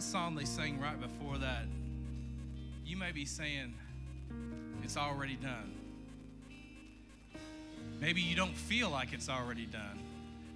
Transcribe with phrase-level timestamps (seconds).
[0.00, 1.64] that song they sang right before that,
[2.86, 3.74] you may be saying,
[4.82, 5.74] It's already done.
[8.00, 10.00] Maybe you don't feel like it's already done.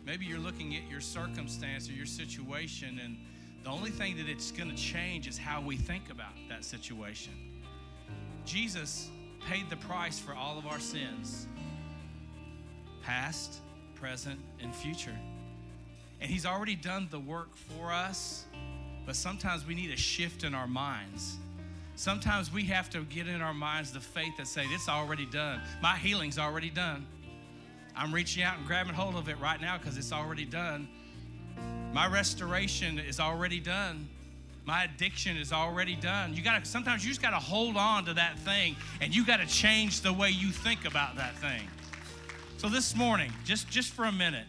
[0.07, 3.19] Maybe you're looking at your circumstance or your situation, and
[3.65, 7.35] the only thing that it's going to change is how we think about that situation.
[8.47, 9.11] Jesus
[9.47, 11.47] paid the price for all of our sins
[13.03, 13.58] past,
[13.95, 15.19] present, and future.
[16.23, 18.47] And He's already done the work for us,
[19.07, 21.37] but sometimes we need a shift in our minds.
[21.97, 25.61] Sometimes we have to get in our minds the faith that say, It's already done.
[25.81, 27.07] My healing's already done.
[27.97, 30.89] I'm reaching out and grabbing hold of it right now because it's already done.
[31.93, 34.09] My restoration is already done.
[34.65, 36.34] My addiction is already done.
[36.34, 39.25] You got to sometimes you just got to hold on to that thing and you
[39.25, 41.69] got to change the way you think about that thing.
[42.57, 44.47] So this morning, just just for a minute,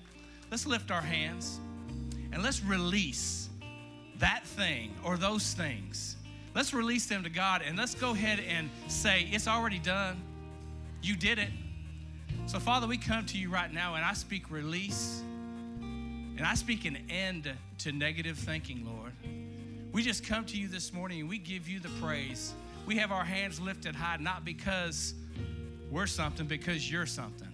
[0.50, 1.60] let's lift our hands
[2.32, 3.45] and let's release
[4.20, 6.16] that thing or those things.
[6.54, 10.22] Let's release them to God and let's go ahead and say it's already done.
[11.02, 11.50] You did it.
[12.46, 15.22] So, Father, we come to you right now and I speak release
[16.38, 19.12] and I speak an end to negative thinking, Lord.
[19.92, 22.54] We just come to you this morning and we give you the praise.
[22.86, 25.14] We have our hands lifted high, not because
[25.90, 27.48] we're something, because you're something.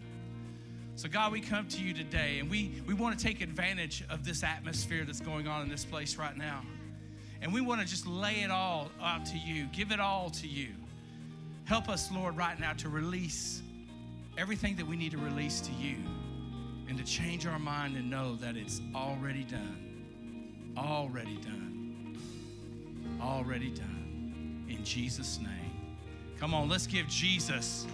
[1.02, 4.24] So, God, we come to you today and we, we want to take advantage of
[4.24, 6.62] this atmosphere that's going on in this place right now.
[7.42, 10.48] And we want to just lay it all out to you, give it all to
[10.48, 10.68] you.
[11.66, 13.64] Help us, Lord, right now to release
[14.38, 15.96] everything that we need to release to you
[16.88, 20.76] and to change our mind and know that it's already done.
[20.78, 22.16] Already done.
[23.20, 24.68] Already done.
[24.70, 25.98] In Jesus' name.
[26.40, 27.88] Come on, let's give Jesus.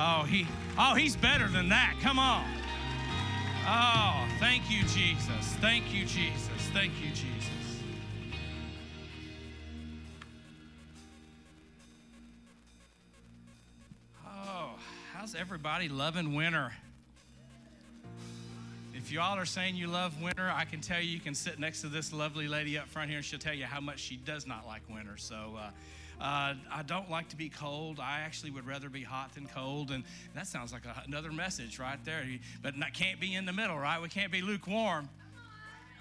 [0.00, 0.46] Oh, he
[0.78, 1.96] oh, he's better than that.
[2.00, 2.44] Come on.
[3.66, 5.56] Oh, thank you, Jesus.
[5.60, 6.48] Thank you, Jesus.
[6.72, 7.82] Thank you, Jesus.
[14.24, 14.70] Oh,
[15.12, 16.72] how's everybody loving winter?
[18.94, 21.80] If y'all are saying you love winter, I can tell you you can sit next
[21.80, 24.46] to this lovely lady up front here and she'll tell you how much she does
[24.46, 25.16] not like winter.
[25.16, 25.70] So uh,
[26.20, 28.00] uh, I don't like to be cold.
[28.00, 29.90] I actually would rather be hot than cold.
[29.90, 32.24] And that sounds like a, another message right there.
[32.62, 34.00] But not, can't be in the middle, right?
[34.02, 35.08] We can't be lukewarm.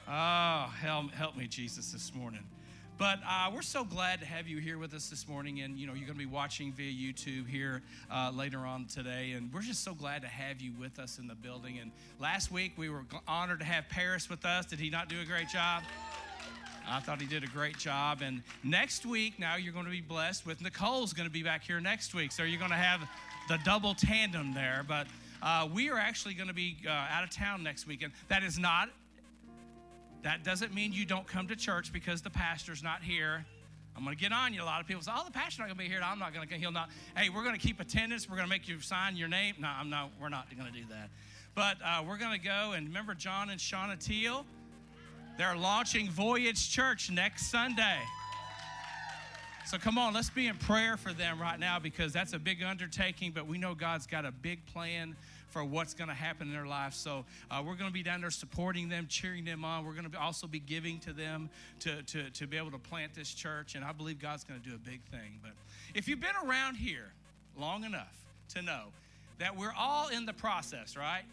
[0.08, 2.44] Oh, help, help me, Jesus, this morning.
[2.98, 5.62] But uh, we're so glad to have you here with us this morning.
[5.62, 9.34] And, you know, you're going to be watching via YouTube here uh, later on today.
[9.34, 11.78] And we're just so glad to have you with us in the building.
[11.78, 14.66] And last week, we were honored to have Paris with us.
[14.66, 15.84] Did he not do a great job?
[16.90, 18.22] I thought he did a great job.
[18.22, 21.64] And next week, now you're going to be blessed with Nicole's going to be back
[21.64, 22.32] here next week.
[22.32, 23.02] So you're going to have
[23.50, 24.86] the double tandem there.
[24.88, 25.08] But
[25.42, 28.14] uh, we are actually going to be uh, out of town next weekend.
[28.30, 28.90] That is not
[30.24, 33.46] that doesn't mean you don't come to church because the pastor's not here.
[33.96, 34.62] I'm going to get on you.
[34.62, 36.02] A lot of people say, "Oh, the pastor's not going to be here.
[36.04, 36.56] I'm not going to.
[36.56, 36.90] He'll not.
[37.16, 38.30] Hey, we're going to keep attendance.
[38.30, 39.56] We're going to make you sign your name.
[39.60, 40.12] No, I'm not.
[40.22, 41.10] We're not going to do that.
[41.56, 44.46] But uh, we're going to go and remember John and Shauna Teal.
[45.38, 48.00] They're launching Voyage Church next Sunday.
[49.68, 52.64] So come on, let's be in prayer for them right now because that's a big
[52.64, 53.34] undertaking.
[53.34, 55.16] But we know God's got a big plan
[55.50, 56.94] for what's going to happen in their life.
[56.94, 59.86] So uh, we're going to be down there supporting them, cheering them on.
[59.86, 61.50] We're going to also be giving to them
[61.82, 63.76] to, to, to be able to plant this church.
[63.76, 65.40] And I believe God's going to do a big thing.
[65.44, 65.52] But
[65.94, 67.12] if you've been around here
[67.60, 68.16] long enough
[68.56, 68.86] to know
[69.40, 71.24] that we're all in the process, right?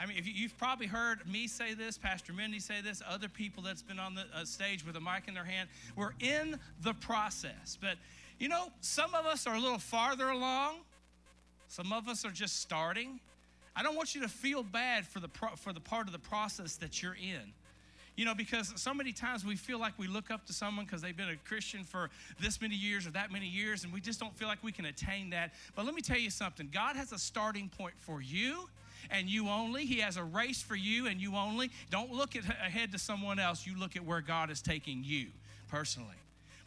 [0.00, 3.28] I mean, if you, have probably heard me say this, Pastor Mindy say this, other
[3.28, 5.68] people that's been on the uh, stage with a mic in their hand.
[5.94, 7.76] We're in the process.
[7.78, 7.96] But,
[8.38, 10.76] you know, some of us are a little farther along
[11.70, 13.20] some of us are just starting.
[13.76, 16.18] I don't want you to feel bad for the, pro- for the part of the
[16.18, 17.52] process that you're in.
[18.16, 21.00] You know, because so many times we feel like we look up to someone because
[21.00, 24.18] they've been a Christian for this many years or that many years, and we just
[24.18, 25.52] don't feel like we can attain that.
[25.76, 28.68] But let me tell you something God has a starting point for you
[29.10, 29.86] and you only.
[29.86, 31.70] He has a race for you and you only.
[31.90, 33.66] Don't look at, ahead to someone else.
[33.66, 35.26] You look at where God is taking you
[35.68, 36.08] personally.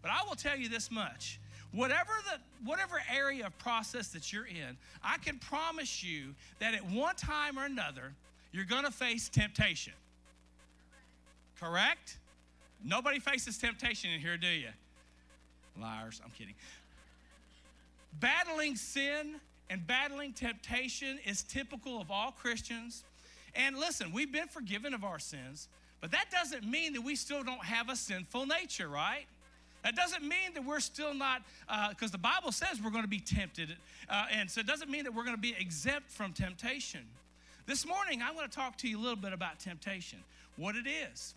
[0.01, 1.39] But I will tell you this much
[1.73, 2.39] whatever the
[2.69, 7.57] whatever area of process that you're in, I can promise you that at one time
[7.57, 8.13] or another,
[8.51, 9.93] you're going to face temptation.
[11.59, 12.17] Correct?
[12.83, 14.69] Nobody faces temptation in here, do you?
[15.81, 16.53] Liars, I'm kidding.
[18.19, 19.39] Battling sin
[19.69, 23.03] and battling temptation is typical of all Christians.
[23.55, 25.67] And listen, we've been forgiven of our sins,
[26.01, 29.25] but that doesn't mean that we still don't have a sinful nature, right?
[29.83, 31.43] That doesn't mean that we're still not,
[31.89, 33.75] because uh, the Bible says we're going to be tempted.
[34.09, 37.01] Uh, and so it doesn't mean that we're going to be exempt from temptation.
[37.65, 40.19] This morning, I want to talk to you a little bit about temptation,
[40.57, 41.35] what it is.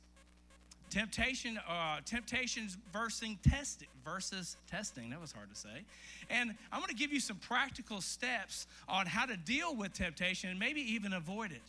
[0.90, 5.10] Temptation, uh, temptations versus testing, versus testing.
[5.10, 5.84] That was hard to say.
[6.30, 10.50] And I'm going to give you some practical steps on how to deal with temptation
[10.50, 11.62] and maybe even avoid it.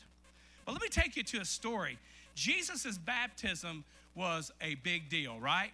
[0.65, 1.97] But let me take you to a story.
[2.35, 3.83] Jesus' baptism
[4.15, 5.71] was a big deal, right?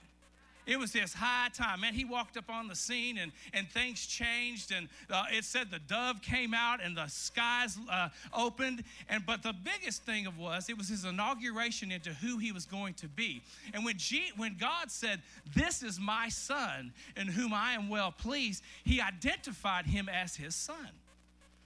[0.65, 1.81] It was this high time.
[1.81, 4.71] Man, he walked up on the scene and, and things changed.
[4.71, 8.83] And uh, it said the dove came out and the skies uh, opened.
[9.09, 12.65] And But the biggest thing of was, it was his inauguration into who he was
[12.65, 13.41] going to be.
[13.73, 15.21] And when, G, when God said,
[15.55, 20.55] This is my son in whom I am well pleased, he identified him as his
[20.55, 20.89] son.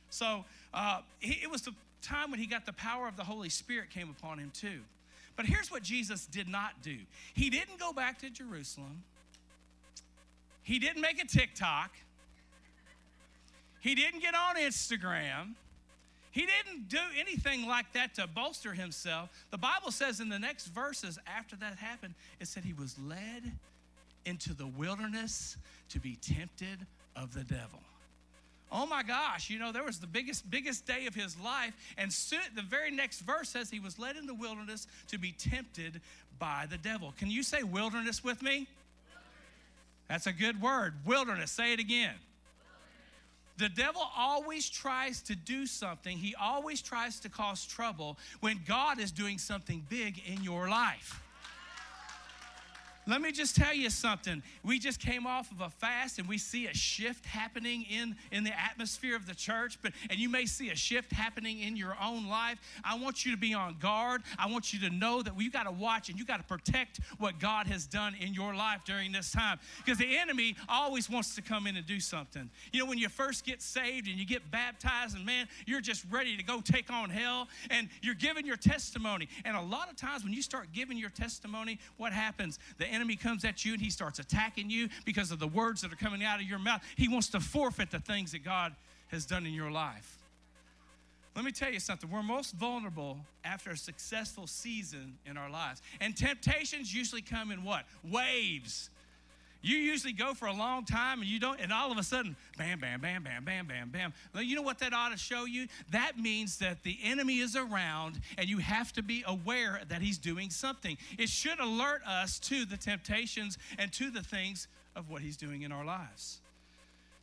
[0.10, 3.90] So uh, it was the time when he got the power of the Holy Spirit
[3.90, 4.80] came upon him too.
[5.38, 6.98] But here's what Jesus did not do
[7.34, 9.04] He didn't go back to Jerusalem,
[10.64, 11.92] He didn't make a TikTok,
[13.80, 15.54] He didn't get on Instagram.
[16.30, 19.32] He didn't do anything like that to bolster himself.
[19.50, 23.52] The Bible says in the next verses after that happened, it said he was led
[24.24, 25.58] into the wilderness
[25.90, 26.86] to be tempted
[27.16, 27.80] of the devil.
[28.72, 31.74] Oh my gosh, you know, there was the biggest, biggest day of his life.
[31.98, 35.32] And soon, the very next verse says he was led in the wilderness to be
[35.32, 36.02] tempted
[36.38, 37.14] by the devil.
[37.18, 38.50] Can you say wilderness with me?
[38.52, 38.68] Wilderness.
[40.10, 40.96] That's a good word.
[41.06, 41.52] Wilderness.
[41.52, 42.16] Say it again.
[43.58, 49.00] The devil always tries to do something, he always tries to cause trouble when God
[49.00, 51.24] is doing something big in your life.
[53.08, 54.44] Let me just tell you something.
[54.64, 58.44] We just came off of a fast and we see a shift happening in, in
[58.44, 61.96] the atmosphere of the church, but and you may see a shift happening in your
[62.04, 62.60] own life.
[62.84, 64.24] I want you to be on guard.
[64.38, 67.00] I want you to know that you got to watch and you got to protect
[67.18, 69.58] what God has done in your life during this time.
[69.78, 72.50] Because the enemy always wants to come in and do something.
[72.74, 76.04] You know, when you first get saved and you get baptized, and man, you're just
[76.12, 79.30] ready to go take on hell, and you're giving your testimony.
[79.46, 82.60] And a lot of times when you start giving your testimony, what happens?
[82.78, 85.94] The enemy comes at you and he starts attacking you because of the words that
[85.94, 86.82] are coming out of your mouth.
[86.96, 88.74] He wants to forfeit the things that God
[89.10, 90.18] has done in your life.
[91.36, 92.10] Let me tell you something.
[92.10, 95.84] We're most vulnerable after a successful season in our lives.
[96.02, 97.86] And temptations usually come in what?
[98.04, 98.90] Waves.
[99.68, 102.38] You usually go for a long time and you don't, and all of a sudden,
[102.58, 104.14] bam, bam, bam, bam, bam, bam, bam.
[104.34, 105.68] Well, you know what that ought to show you?
[105.92, 110.18] That means that the enemy is around and you have to be aware that he's
[110.18, 110.98] doing something.
[111.18, 115.64] It should alert us to the temptations and to the things of what he's doing
[115.64, 116.40] in our lives.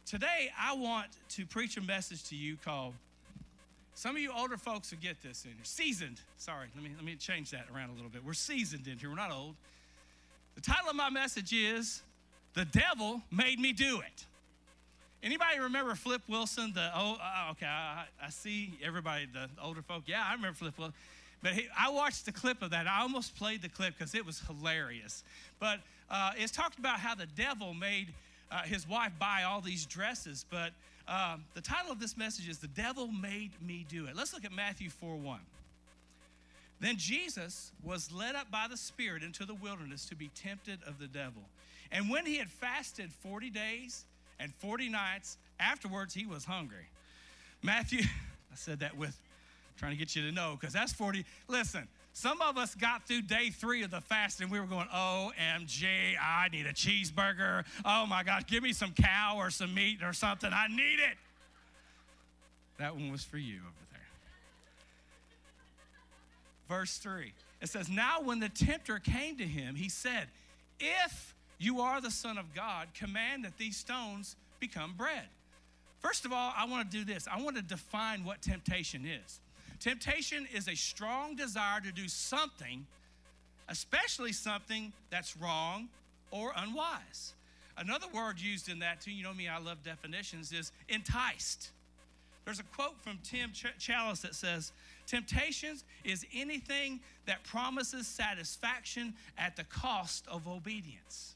[0.05, 2.93] Today, I want to preach a message to you called
[3.95, 5.61] some of you older folks will get this in here.
[5.63, 6.21] Seasoned.
[6.37, 8.23] Sorry, let me, let me change that around a little bit.
[8.23, 9.55] We're seasoned in here, we're not old.
[10.57, 12.03] The title of my message is
[12.55, 14.25] the devil made me do it.
[15.23, 16.73] Anybody remember Flip Wilson?
[16.75, 20.03] The oh, uh, okay, I, I, see everybody, the older folk.
[20.07, 20.95] Yeah, I remember Flip Wilson.
[21.43, 22.87] But he, I watched the clip of that.
[22.87, 25.25] I almost played the clip because it was hilarious.
[25.59, 25.81] But
[26.11, 28.09] uh, it's talked about how the devil made
[28.51, 30.45] uh, his wife buy all these dresses.
[30.51, 30.73] But
[31.09, 34.45] um, the title of this message is "The Devil Made Me Do It." Let's look
[34.45, 35.41] at Matthew 4 1.
[36.81, 40.99] Then Jesus was led up by the Spirit into the wilderness to be tempted of
[40.99, 41.43] the devil.
[41.93, 44.05] And when he had fasted 40 days
[44.41, 46.87] and 40 nights, afterwards he was hungry.
[47.63, 48.01] Matthew,
[48.53, 49.17] I said that with
[49.79, 51.25] trying to get you to know because that's 40.
[51.49, 54.87] Listen, some of us got through day three of the fast and we were going,
[54.87, 57.65] OMG, I need a cheeseburger.
[57.85, 60.51] Oh my God, give me some cow or some meat or something.
[60.53, 61.17] I need it.
[62.79, 63.87] That one was for you over
[66.69, 66.79] there.
[66.79, 70.29] Verse 3 it says, Now when the tempter came to him, he said,
[70.79, 75.25] If you are the Son of God, command that these stones become bread.
[76.01, 77.27] First of all, I want to do this.
[77.31, 79.41] I want to define what temptation is.
[79.81, 82.87] Temptation is a strong desire to do something,
[83.69, 85.89] especially something that's wrong
[86.31, 87.35] or unwise.
[87.77, 91.71] Another word used in that, too, you know me, I love definitions, is enticed.
[92.45, 94.73] There's a quote from Tim Ch- Challies that says,
[95.07, 101.35] Temptations is anything that promises satisfaction at the cost of obedience.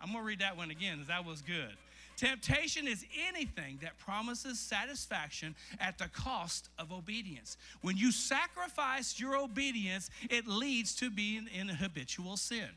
[0.00, 1.76] I'm going to read that one again, that was good.
[2.16, 7.58] Temptation is anything that promises satisfaction at the cost of obedience.
[7.82, 12.68] When you sacrifice your obedience, it leads to being in habitual sin.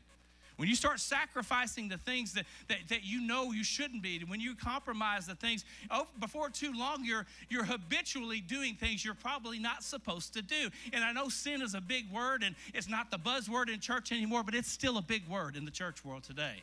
[0.60, 4.40] When you start sacrificing the things that, that, that you know you shouldn't be, when
[4.40, 9.58] you compromise the things, oh, before too long, you're, you're habitually doing things you're probably
[9.58, 10.68] not supposed to do.
[10.92, 14.12] And I know sin is a big word and it's not the buzzword in church
[14.12, 16.56] anymore, but it's still a big word in the church world today.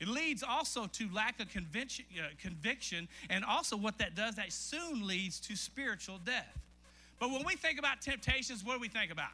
[0.00, 4.50] It leads also to lack of conviction, uh, conviction, and also what that does, that
[4.50, 6.58] soon leads to spiritual death.
[7.18, 9.32] But when we think about temptations, what do we think about?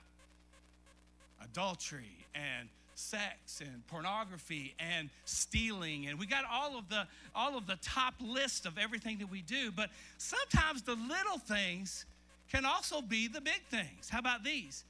[1.41, 6.09] Adultery and sex and pornography and stealing.
[6.09, 9.43] And we got all of the all of the top list of everything that we
[9.43, 9.71] do.
[9.71, 12.07] But sometimes the little things
[12.51, 14.09] can also be the big things.
[14.11, 14.83] How about these?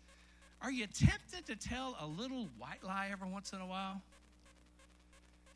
[0.63, 4.01] Are you tempted to tell a little white lie every once in a while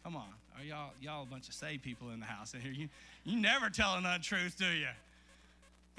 [0.04, 0.28] come on
[0.58, 2.88] are y'all y'all a bunch of saved people in the house in here you
[3.24, 4.88] you never tell an untruth do you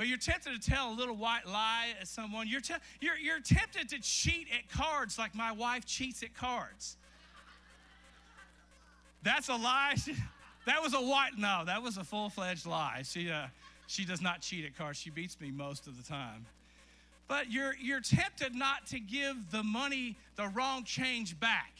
[0.01, 2.47] but you're tempted to tell a little white lie at someone.
[2.47, 6.97] You're, te- you're, you're tempted to cheat at cards like my wife cheats at cards.
[9.21, 9.95] That's a lie.
[10.65, 13.03] that was a white, no, that was a full fledged lie.
[13.03, 13.45] She, uh,
[13.85, 14.97] she does not cheat at cards.
[14.97, 16.47] She beats me most of the time.
[17.27, 21.73] But you're, you're tempted not to give the money the wrong change back.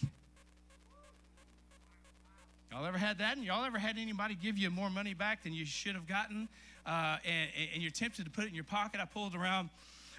[2.71, 3.37] Y'all ever had that?
[3.37, 6.47] And y'all ever had anybody give you more money back than you should have gotten?
[6.85, 8.99] uh, and, and, you're tempted to put it in your pocket.
[8.99, 9.69] I pulled around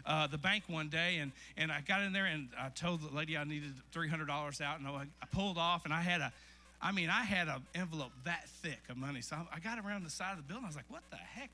[0.06, 3.14] uh, the bank one day and, and I got in there and I told the
[3.14, 6.32] lady I needed $300 out and I, I pulled off and I had a,
[6.80, 9.22] I mean, I had an envelope that thick of money.
[9.22, 10.64] So I got around the side of the building.
[10.64, 11.50] I was like, what the heck?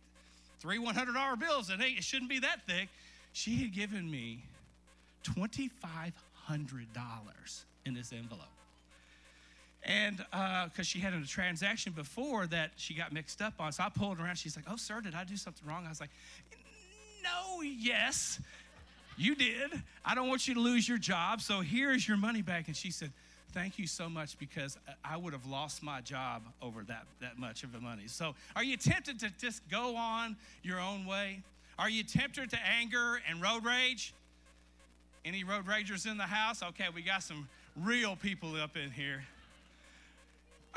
[0.61, 1.71] Three $100 bills.
[1.71, 2.89] It, ain't, it shouldn't be that thick.
[3.33, 4.43] She had given me
[5.25, 6.13] $2,500
[7.87, 8.58] in this envelope.
[9.85, 13.73] And because uh, she had a transaction before that she got mixed up on.
[13.73, 14.37] So I pulled around.
[14.37, 15.87] She's like, Oh, sir, did I do something wrong?
[15.87, 16.11] I was like,
[17.23, 18.41] No, yes,
[19.17, 19.71] you did.
[20.05, 21.41] I don't want you to lose your job.
[21.41, 22.67] So here is your money back.
[22.67, 23.13] And she said,
[23.53, 27.65] Thank you so much because I would have lost my job over that, that much
[27.65, 28.07] of the money.
[28.07, 31.43] So are you tempted to just go on your own way?
[31.79, 34.13] Are you tempted to anger and road rage?
[35.25, 36.63] Any road ragers in the house?
[36.63, 39.23] Okay, we got some real people up in here.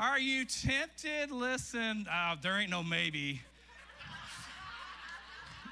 [0.02, 1.30] Are you tempted?
[1.30, 3.40] Listen, uh, there ain't no maybe.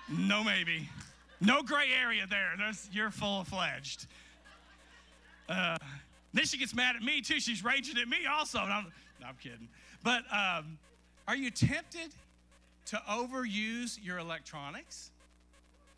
[0.09, 0.89] No maybe.
[1.41, 2.53] No gray area there.
[2.57, 4.07] There's, you're full fledged.
[5.49, 5.77] Uh,
[6.33, 7.41] then she gets mad at me too.
[7.41, 8.61] She's raging at me also.
[8.61, 9.67] I'm, no, I'm kidding.
[10.05, 10.79] But um,
[11.27, 12.13] are you tempted
[12.87, 15.11] to overuse your electronics?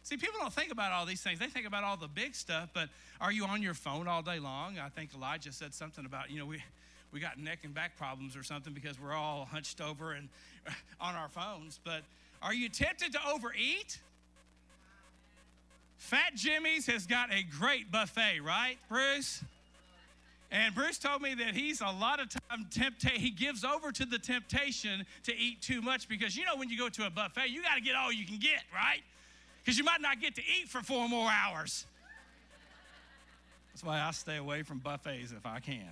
[0.05, 1.39] See, people don't think about all these things.
[1.39, 2.89] They think about all the big stuff, but
[3.21, 4.79] are you on your phone all day long?
[4.79, 6.63] I think Elijah said something about, you know, we
[7.13, 10.29] we got neck and back problems or something because we're all hunched over and
[11.01, 11.79] on our phones.
[11.85, 12.03] But
[12.43, 13.99] are you tempted to overeat?
[15.99, 19.45] Fat Jimmy's has got a great buffet, right, Bruce?
[20.51, 24.05] And Bruce told me that he's a lot of time tempta- he gives over to
[24.05, 27.49] the temptation to eat too much because you know when you go to a buffet,
[27.49, 29.01] you got to get all you can get, right?
[29.65, 31.87] Because you might not get to eat for four more hours.
[33.73, 35.89] That's why I stay away from buffets if I can.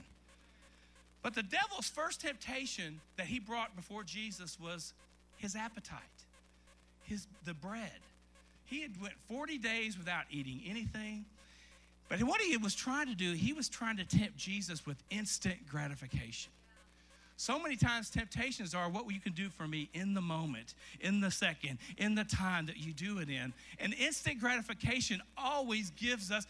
[1.23, 4.95] But the devil's first temptation that he brought before Jesus was
[5.37, 6.01] his appetite,
[7.05, 8.01] his the bread.
[8.65, 11.25] He had went 40 days without eating anything.
[12.09, 15.69] But what he was trying to do, he was trying to tempt Jesus with instant
[15.69, 16.51] gratification.
[17.41, 21.23] So many times, temptations are what you can do for me in the moment, in
[21.23, 23.55] the second, in the time that you do it in.
[23.79, 26.47] And instant gratification always gives us,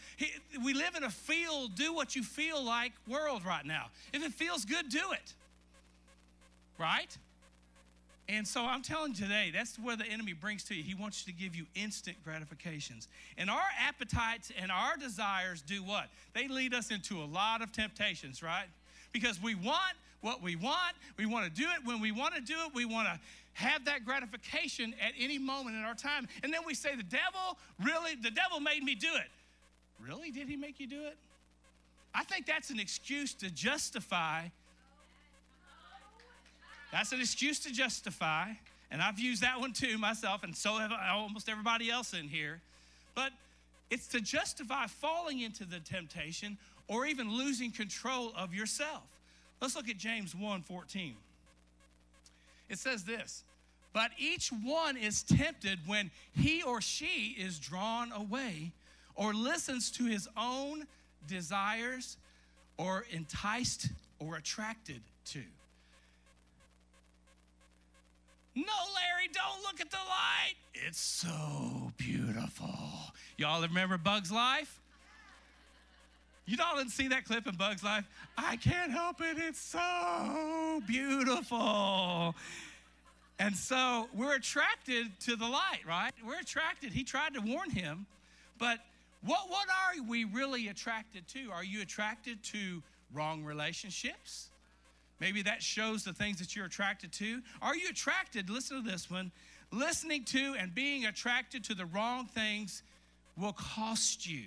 [0.61, 3.85] we live in a feel, do what you feel like world right now.
[4.11, 5.33] If it feels good, do it.
[6.77, 7.17] Right?
[8.27, 10.83] And so I'm telling you today, that's where the enemy brings to you.
[10.83, 13.07] He wants to give you instant gratifications.
[13.37, 16.09] And our appetites and our desires do what?
[16.33, 18.67] They lead us into a lot of temptations, right?
[19.13, 20.95] Because we want what we want.
[21.17, 22.73] We want to do it when we want to do it.
[22.73, 23.19] We want to
[23.53, 26.27] have that gratification at any moment in our time.
[26.43, 28.15] And then we say, The devil, really?
[28.15, 29.29] The devil made me do it.
[30.05, 30.31] Really?
[30.31, 31.17] Did he make you do it?
[32.13, 34.47] I think that's an excuse to justify.
[36.91, 38.49] That's an excuse to justify.
[38.89, 42.59] And I've used that one too myself, and so have almost everybody else in here.
[43.15, 43.31] But
[43.89, 49.03] it's to justify falling into the temptation or even losing control of yourself.
[49.61, 51.15] Let's look at James 1 14.
[52.69, 53.43] It says this,
[53.93, 58.71] but each one is tempted when he or she is drawn away
[59.15, 60.87] or listens to his own
[61.27, 62.17] desires
[62.77, 63.89] or enticed
[64.19, 65.41] or attracted to.
[68.55, 70.55] No, Larry, don't look at the light.
[70.73, 72.73] It's so beautiful.
[73.37, 74.80] Y'all remember Bug's Life?
[76.45, 78.05] You all didn't see that clip in Bug's Life?
[78.37, 79.37] I can't help it.
[79.37, 82.35] It's so beautiful.
[83.39, 86.11] And so we're attracted to the light, right?
[86.25, 86.93] We're attracted.
[86.93, 88.05] He tried to warn him,
[88.59, 88.79] but
[89.23, 91.51] what, what are we really attracted to?
[91.51, 92.81] Are you attracted to
[93.13, 94.49] wrong relationships?
[95.19, 97.41] Maybe that shows the things that you're attracted to.
[97.61, 99.31] Are you attracted, listen to this one,
[99.71, 102.83] listening to and being attracted to the wrong things
[103.37, 104.45] will cost you.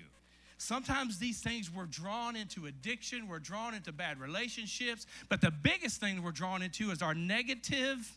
[0.57, 6.01] Sometimes these things we're drawn into addiction, we're drawn into bad relationships, but the biggest
[6.01, 8.11] thing we're drawn into is our negative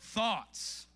[0.00, 0.86] thoughts.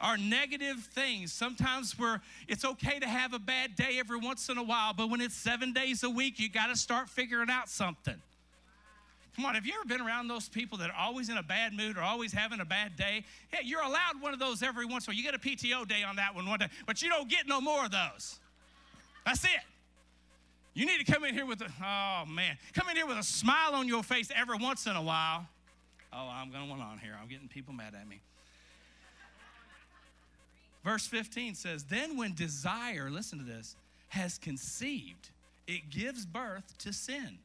[0.00, 1.30] Our negative things.
[1.30, 5.10] Sometimes we're it's okay to have a bad day every once in a while, but
[5.10, 8.16] when it's 7 days a week, you got to start figuring out something.
[9.36, 11.72] Come on, have you ever been around those people that are always in a bad
[11.74, 13.24] mood or always having a bad day?
[13.62, 15.18] You're allowed one of those every once in a while.
[15.18, 17.60] You get a PTO day on that one one day, but you don't get no
[17.60, 18.38] more of those.
[19.24, 19.50] That's it.
[20.74, 23.22] You need to come in here with a, oh man, come in here with a
[23.22, 25.46] smile on your face every once in a while.
[26.12, 27.16] Oh, I'm going on here.
[27.20, 28.20] I'm getting people mad at me.
[30.84, 33.76] Verse 15 says, Then when desire, listen to this,
[34.08, 35.30] has conceived,
[35.66, 37.38] it gives birth to sin.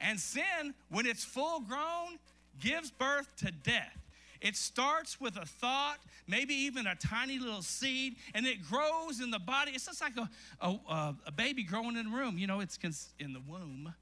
[0.00, 2.18] And sin, when it's full grown,
[2.60, 3.96] gives birth to death.
[4.42, 9.30] It starts with a thought, maybe even a tiny little seed, and it grows in
[9.30, 9.70] the body.
[9.72, 10.28] It's just like a,
[10.60, 12.36] a, a baby growing in the room.
[12.38, 12.78] You know, it's
[13.20, 13.94] in the womb,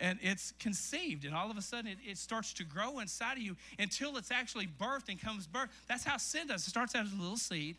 [0.00, 3.42] and it's conceived, and all of a sudden it, it starts to grow inside of
[3.42, 5.68] you until it's actually birthed and comes birth.
[5.88, 6.66] That's how sin does.
[6.66, 7.76] It starts out as a little seed.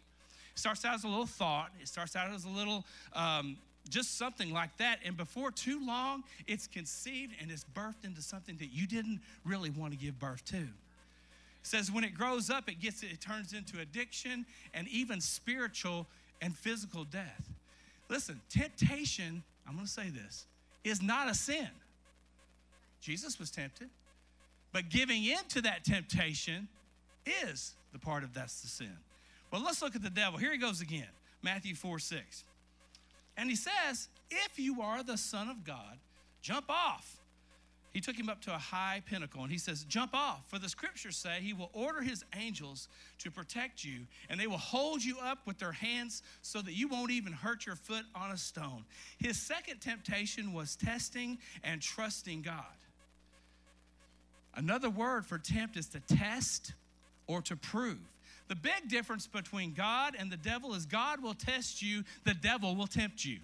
[0.53, 1.71] It starts out as a little thought.
[1.81, 3.55] It starts out as a little um,
[3.89, 4.99] just something like that.
[5.05, 9.69] And before too long, it's conceived and it's birthed into something that you didn't really
[9.69, 10.67] want to give birth to.
[11.61, 16.07] Says when it grows up, it gets it turns into addiction and even spiritual
[16.41, 17.49] and physical death.
[18.09, 20.45] Listen, temptation, I'm going to say this,
[20.83, 21.67] is not a sin.
[23.01, 23.89] Jesus was tempted,
[24.71, 26.67] but giving in to that temptation
[27.43, 28.97] is the part of that's the sin.
[29.51, 30.39] Well, let's look at the devil.
[30.39, 31.07] Here he goes again.
[31.41, 32.43] Matthew 4 6.
[33.37, 35.97] And he says, If you are the Son of God,
[36.41, 37.18] jump off.
[37.91, 40.69] He took him up to a high pinnacle and he says, Jump off, for the
[40.69, 42.87] scriptures say he will order his angels
[43.19, 46.87] to protect you, and they will hold you up with their hands so that you
[46.87, 48.85] won't even hurt your foot on a stone.
[49.17, 52.63] His second temptation was testing and trusting God.
[54.55, 56.73] Another word for tempt is to test
[57.27, 57.97] or to prove.
[58.49, 62.75] The big difference between God and the devil is God will test you, the devil
[62.75, 63.39] will tempt you.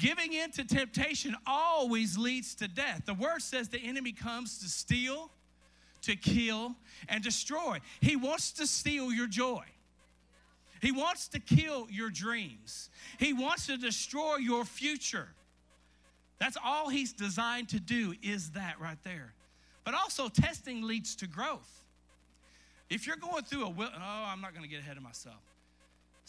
[0.00, 3.02] Giving in to temptation always leads to death.
[3.04, 5.30] The word says the enemy comes to steal,
[6.02, 6.74] to kill,
[7.06, 7.80] and destroy.
[8.00, 9.62] He wants to steal your joy.
[10.80, 12.88] He wants to kill your dreams.
[13.18, 15.28] He wants to destroy your future.
[16.38, 19.34] That's all he's designed to do is that right there.
[19.84, 21.84] But also testing leads to growth.
[22.88, 25.49] If you're going through a, oh, I'm not going to get ahead of myself.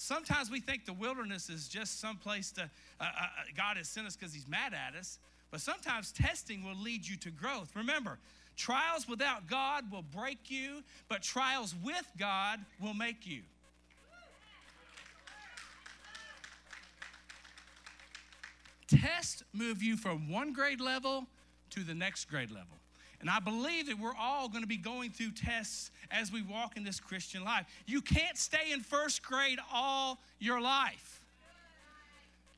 [0.02, 2.66] Sometimes we think the wilderness is just some place to, uh,
[3.00, 5.20] uh, uh God has sent us because he's mad at us.
[5.52, 7.76] But sometimes testing will lead you to growth.
[7.76, 8.18] Remember,
[8.58, 13.44] trials without God will break you, but trials with God will make you.
[18.88, 21.28] Tests move you from one grade level
[21.70, 22.81] to the next grade level.
[23.22, 26.76] And I believe that we're all going to be going through tests as we walk
[26.76, 27.66] in this Christian life.
[27.86, 31.22] You can't stay in first grade all your life.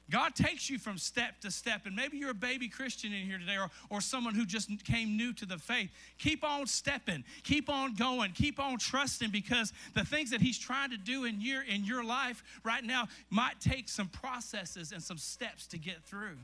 [0.10, 3.40] God takes you from step to step, and maybe you're a baby Christian in here
[3.40, 5.90] today or, or someone who just came new to the faith.
[6.20, 10.92] Keep on stepping, keep on going, keep on trusting because the things that He's trying
[10.92, 15.18] to do in your, in your life right now might take some processes and some
[15.18, 16.38] steps to get through.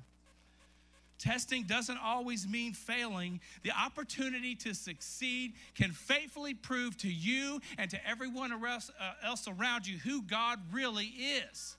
[1.20, 3.42] Testing doesn't always mean failing.
[3.64, 9.86] The opportunity to succeed can faithfully prove to you and to everyone else, uh, around
[9.86, 11.12] you who God really
[11.52, 11.76] is.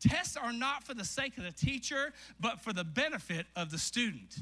[0.00, 3.78] Tests are not for the sake of the teacher, but for the benefit of the
[3.78, 4.36] student.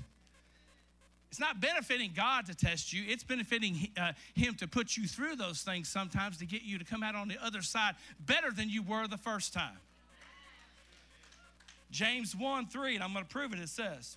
[1.31, 5.37] It's not benefiting God to test you, it's benefiting uh, Him to put you through
[5.37, 8.69] those things sometimes to get you to come out on the other side better than
[8.69, 9.79] you were the first time.
[11.91, 14.17] James 1 3, and I'm going to prove it, it says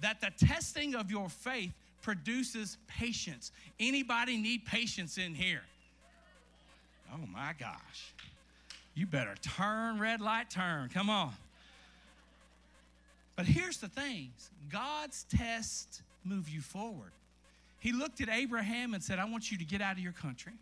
[0.00, 3.52] that the testing of your faith produces patience.
[3.80, 5.62] Anybody need patience in here?
[7.12, 8.14] Oh my gosh.
[8.94, 10.88] You better turn, red light, turn.
[10.92, 11.32] Come on.
[13.36, 14.32] But here's the thing
[14.70, 17.12] God's tests move you forward.
[17.78, 20.54] He looked at Abraham and said, I want you to get out of your country.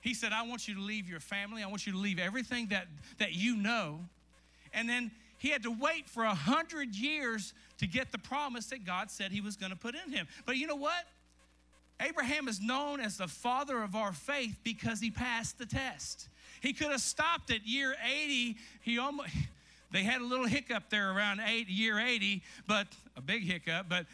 [0.00, 1.62] He said, I want you to leave your family.
[1.62, 2.86] I want you to leave everything that,
[3.18, 4.00] that you know.
[4.72, 5.10] And then
[5.44, 9.30] he had to wait for a hundred years to get the promise that God said
[9.30, 10.26] he was going to put in him.
[10.46, 11.04] But you know what?
[12.00, 16.30] Abraham is known as the father of our faith because he passed the test.
[16.62, 18.56] He could have stopped at year 80.
[18.80, 19.28] He almost
[19.92, 24.06] they had a little hiccup there around eight, year 80, but a big hiccup, but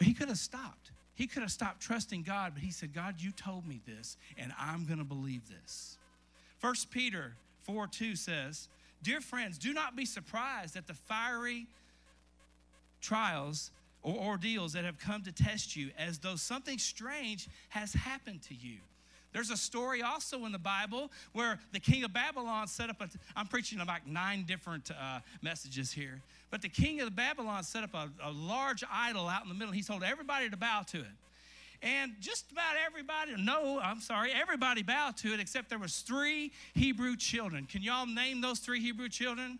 [0.00, 0.90] he could have stopped.
[1.14, 4.52] He could have stopped trusting God, but he said, God, you told me this, and
[4.60, 5.96] I'm going to believe this.
[6.58, 8.68] First Peter 4 2 says,
[9.02, 11.66] Dear friends, do not be surprised at the fiery
[13.00, 13.70] trials
[14.02, 18.54] or ordeals that have come to test you as though something strange has happened to
[18.54, 18.78] you.
[19.32, 23.08] There's a story also in the Bible where the king of Babylon set up a,
[23.36, 27.94] I'm preaching like nine different uh, messages here, but the king of Babylon set up
[27.94, 29.72] a, a large idol out in the middle.
[29.72, 31.06] He told everybody to bow to it.
[31.82, 36.50] And just about everybody, no, I'm sorry, everybody bowed to it except there was three
[36.74, 37.66] Hebrew children.
[37.70, 39.58] Can y'all name those three Hebrew children?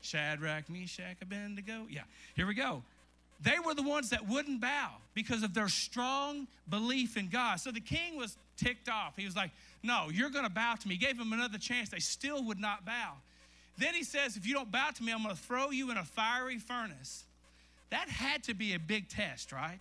[0.00, 1.86] Shadrach, Meshach, Abednego.
[1.90, 2.02] Yeah,
[2.34, 2.82] here we go.
[3.40, 7.60] They were the ones that wouldn't bow because of their strong belief in God.
[7.60, 9.14] So the king was ticked off.
[9.16, 9.50] He was like,
[9.82, 10.94] No, you're going to bow to me.
[10.94, 11.88] He gave them another chance.
[11.88, 13.12] They still would not bow.
[13.76, 15.96] Then he says, If you don't bow to me, I'm going to throw you in
[15.96, 17.24] a fiery furnace.
[17.90, 19.80] That had to be a big test, right?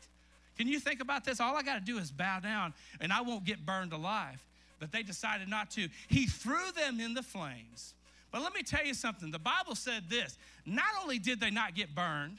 [0.58, 1.40] Can you think about this?
[1.40, 4.44] All I got to do is bow down and I won't get burned alive.
[4.80, 5.88] But they decided not to.
[6.08, 7.94] He threw them in the flames.
[8.32, 9.32] But let me tell you something.
[9.32, 12.38] The Bible said this not only did they not get burned,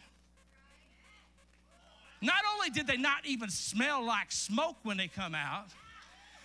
[2.20, 5.68] not only did they not even smell like smoke when they come out,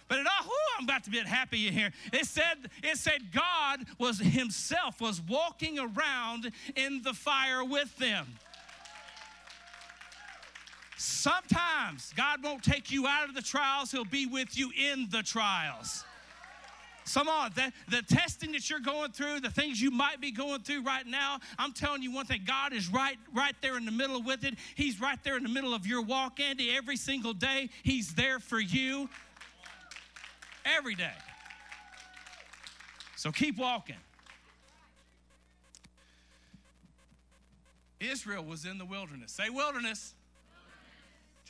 [0.08, 1.92] but it all, whew, I'm about to get happy in here.
[2.12, 8.28] It said, it said God was himself was walking around in the fire with them.
[11.06, 15.22] Sometimes God won't take you out of the trials, He'll be with you in the
[15.22, 16.06] trials.
[17.04, 20.62] Some on, the, the testing that you're going through, the things you might be going
[20.62, 23.92] through right now, I'm telling you one thing, God is right, right there in the
[23.92, 24.54] middle with it.
[24.76, 26.74] He's right there in the middle of your walk, Andy.
[26.74, 29.10] Every single day, He's there for you.
[30.64, 31.12] Every day.
[33.18, 33.98] So keep walking.
[38.00, 39.34] Israel was in the wilderness.
[39.34, 40.14] Say wilderness.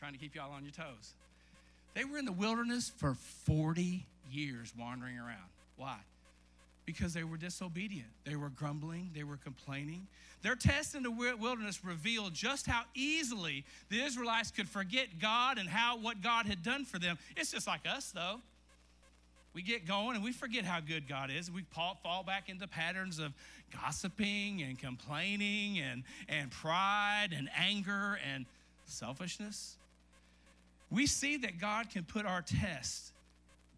[0.04, 1.14] Trying to keep y'all on your toes.
[1.94, 5.48] They were in the wilderness for 40 years wandering around.
[5.78, 5.96] Why?
[6.86, 8.10] Because they were disobedient.
[8.26, 9.12] They were grumbling.
[9.16, 10.06] They were complaining.
[10.42, 15.70] Their test in the wilderness revealed just how easily the Israelites could forget God and
[15.70, 17.18] how what God had done for them.
[17.38, 18.42] It's just like us, though.
[19.54, 21.50] We get going and we forget how good God is.
[21.50, 23.32] We fall back into patterns of
[23.72, 28.46] gossiping and complaining and, and pride and anger and
[28.86, 29.78] selfishness.
[30.94, 33.14] We see that God can put our test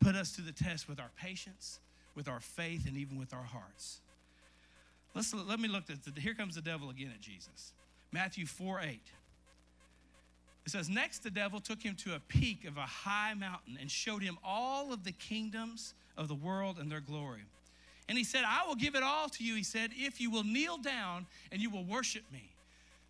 [0.06, 1.80] put us to the test with our patience,
[2.14, 4.02] with our faith, and even with our hearts.
[5.16, 7.74] Let's, let me look at the, here comes the devil again at Jesus.
[8.12, 9.00] Matthew 4 8.
[10.66, 13.90] It says, Next the devil took him to a peak of a high mountain and
[13.90, 17.42] showed him all of the kingdoms of the world and their glory.
[18.08, 20.44] And he said, I will give it all to you, he said, if you will
[20.44, 22.55] kneel down and you will worship me.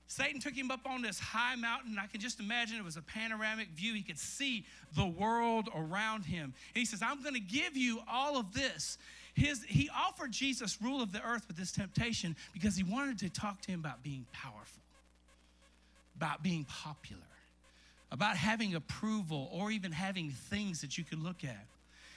[0.07, 1.97] Satan took him up on this high mountain.
[1.99, 3.93] I can just imagine it was a panoramic view.
[3.93, 4.65] He could see
[4.95, 6.43] the world around him.
[6.43, 8.97] And he says, I'm going to give you all of this.
[9.33, 13.29] His, he offered Jesus rule of the earth with this temptation because he wanted to
[13.29, 14.81] talk to him about being powerful,
[16.15, 17.21] about being popular,
[18.11, 21.65] about having approval, or even having things that you could look at.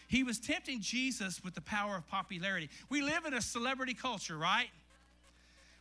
[0.09, 2.71] He was tempting Jesus with the power of popularity.
[2.89, 4.69] We live in a celebrity culture, right?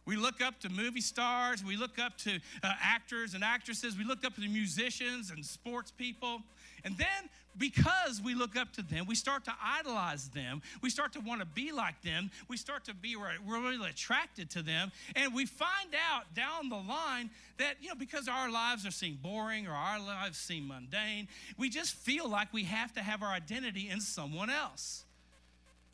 [0.08, 1.64] We look up to movie stars.
[1.64, 3.98] We look up to uh, actors and actresses.
[3.98, 6.42] We look up to musicians and sports people.
[6.86, 10.62] And then, because we look up to them, we start to idolize them.
[10.82, 12.32] We start to want to be like them.
[12.48, 14.94] We start to be really attracted to them.
[15.16, 19.18] And we find out down the line that, you know, because our lives are seen
[19.22, 23.32] boring or our lives seem mundane, we just feel like we have to have our
[23.32, 25.04] identity in someone else.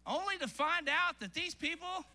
[0.06, 2.06] Only to find out that these people,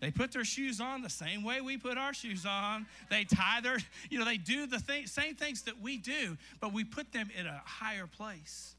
[0.00, 2.86] they put their shoes on the same way we put our shoes on.
[3.10, 3.78] They tie their,
[4.10, 7.46] you know, they do the same things that we do, but we put them in
[7.46, 8.76] a higher place.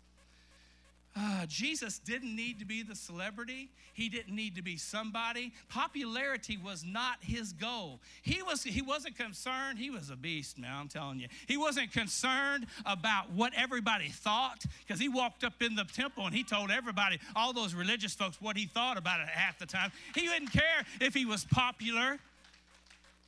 [1.22, 3.70] Uh, Jesus didn't need to be the celebrity.
[3.94, 5.52] He didn't need to be somebody.
[5.68, 8.00] Popularity was not his goal.
[8.22, 9.80] He, was, he wasn't concerned.
[9.80, 11.28] He was a beast, man, I'm telling you.
[11.46, 16.34] He wasn't concerned about what everybody thought because he walked up in the temple and
[16.34, 19.92] he told everybody, all those religious folks, what he thought about it half the time.
[20.16, 22.18] He didn't care if he was popular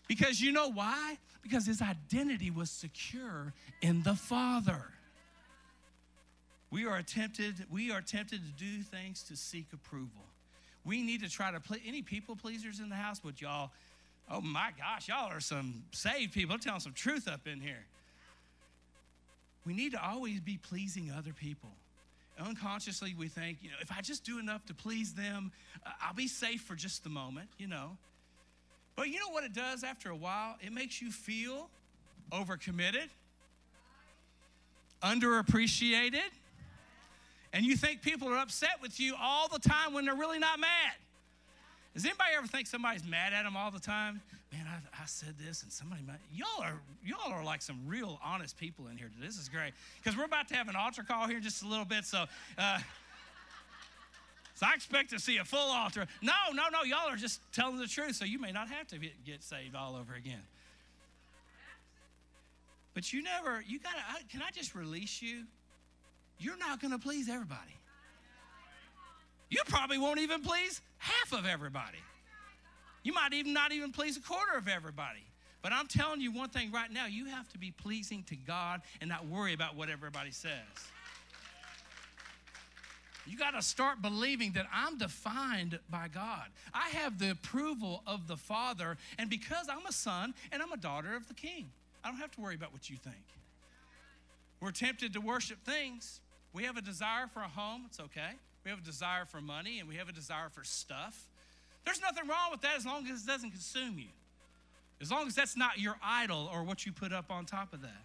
[0.07, 1.17] because you know why?
[1.41, 4.85] Because his identity was secure in the Father.
[6.71, 10.23] We are tempted, we are tempted to do things to seek approval.
[10.85, 13.71] We need to try to play any people pleasers in the house, but y'all,
[14.29, 16.55] oh my gosh, y'all are some saved people.
[16.55, 17.85] I'm telling some truth up in here.
[19.65, 21.69] We need to always be pleasing other people.
[22.39, 25.51] Unconsciously, we think, you know, if I just do enough to please them,
[26.01, 27.97] I'll be safe for just the moment, you know.
[28.95, 30.55] But you know what it does after a while?
[30.65, 31.69] It makes you feel
[32.31, 33.09] overcommitted,
[35.03, 36.29] underappreciated,
[37.53, 40.59] and you think people are upset with you all the time when they're really not
[40.59, 40.93] mad.
[41.93, 44.21] Does anybody ever think somebody's mad at them all the time?
[44.53, 46.19] Man, I, I said this, and somebody might.
[46.33, 49.09] Y'all are y'all are like some real honest people in here.
[49.19, 51.67] This is great because we're about to have an altar call here in just a
[51.67, 52.05] little bit.
[52.05, 52.25] So,
[52.57, 52.79] uh,
[54.55, 56.05] so I expect to see a full altar.
[56.21, 56.83] No, no, no.
[56.83, 59.75] Y'all are just telling the truth, so you may not have to get, get saved
[59.75, 60.43] all over again.
[62.93, 63.63] But you never.
[63.65, 63.99] You gotta.
[64.09, 65.43] I, can I just release you?
[66.41, 67.77] You're not going to please everybody.
[69.49, 71.99] You probably won't even please half of everybody.
[73.03, 75.23] You might even not even please a quarter of everybody.
[75.61, 78.81] But I'm telling you one thing right now you have to be pleasing to God
[78.99, 80.51] and not worry about what everybody says.
[83.27, 86.45] You got to start believing that I'm defined by God.
[86.73, 90.77] I have the approval of the Father, and because I'm a son and I'm a
[90.77, 91.69] daughter of the King,
[92.03, 93.23] I don't have to worry about what you think.
[94.59, 96.19] We're tempted to worship things.
[96.53, 98.31] We have a desire for a home, it's okay.
[98.63, 101.27] We have a desire for money and we have a desire for stuff.
[101.85, 104.09] There's nothing wrong with that as long as it doesn't consume you.
[105.01, 107.81] As long as that's not your idol or what you put up on top of
[107.81, 108.03] that.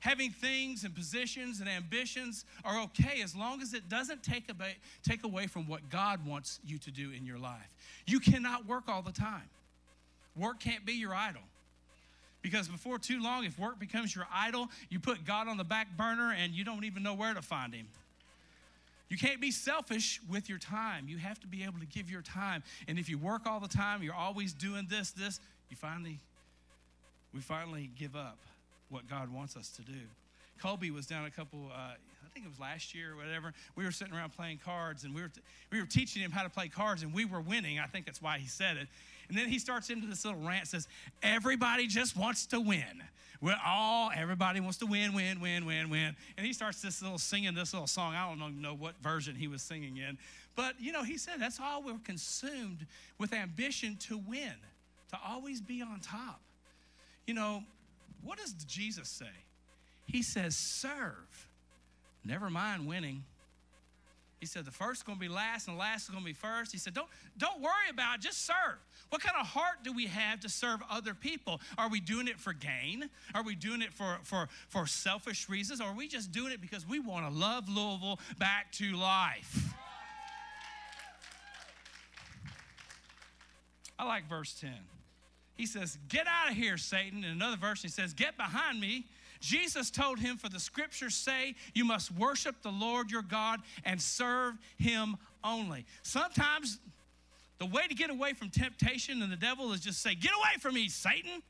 [0.00, 4.76] Having things and positions and ambitions are okay as long as it doesn't take away,
[5.02, 7.74] take away from what God wants you to do in your life.
[8.06, 9.48] You cannot work all the time.
[10.36, 11.40] Work can't be your idol.
[12.46, 15.96] Because before too long, if work becomes your idol, you put God on the back
[15.96, 17.88] burner and you don't even know where to find Him.
[19.08, 21.08] You can't be selfish with your time.
[21.08, 22.62] You have to be able to give your time.
[22.86, 26.20] And if you work all the time, you're always doing this, this, you finally,
[27.34, 28.38] we finally give up
[28.90, 29.98] what God wants us to do.
[30.62, 33.54] Colby was down a couple, uh, I think it was last year or whatever.
[33.74, 35.32] We were sitting around playing cards and we were,
[35.72, 37.80] we were teaching him how to play cards and we were winning.
[37.80, 38.86] I think that's why he said it.
[39.28, 40.88] And then he starts into this little rant says,
[41.22, 43.02] Everybody just wants to win.
[43.40, 46.16] We're all, everybody wants to win, win, win, win, win.
[46.36, 48.14] And he starts this little singing this little song.
[48.14, 50.16] I don't even know what version he was singing in.
[50.54, 52.86] But, you know, he said that's all we're consumed
[53.18, 54.54] with ambition to win,
[55.10, 56.40] to always be on top.
[57.26, 57.62] You know,
[58.24, 59.26] what does Jesus say?
[60.06, 61.48] He says, serve.
[62.24, 63.24] Never mind winning.
[64.40, 66.26] He said the first is going to be last and the last is going to
[66.26, 66.72] be first.
[66.72, 67.08] He said, don't,
[67.38, 68.78] don't worry about it, just serve.
[69.10, 71.60] What kind of heart do we have to serve other people?
[71.78, 73.08] Are we doing it for gain?
[73.34, 75.80] Are we doing it for, for, for selfish reasons?
[75.80, 79.74] Or are we just doing it because we want to love Louisville back to life?
[83.98, 84.70] I like verse 10.
[85.54, 87.24] He says, Get out of here, Satan.
[87.24, 89.06] In another verse, he says, Get behind me,
[89.40, 94.00] Jesus told him, For the scriptures say, you must worship the Lord your God and
[94.00, 95.86] serve him only.
[96.02, 96.78] Sometimes
[97.58, 100.60] the way to get away from temptation and the devil is just say, Get away
[100.60, 101.42] from me, Satan.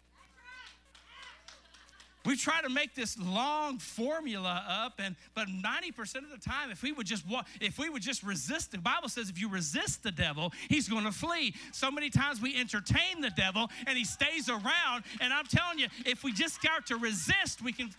[2.27, 6.83] We try to make this long formula up, and but 90% of the time, if
[6.83, 10.03] we would just walk, if we would just resist, the Bible says if you resist
[10.03, 11.55] the devil, he's going to flee.
[11.73, 15.05] So many times we entertain the devil and he stays around.
[15.21, 17.91] And I'm telling you, if we just start to resist, we can